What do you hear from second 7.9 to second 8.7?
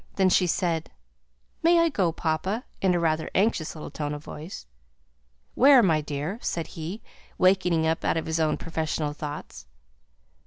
out of his own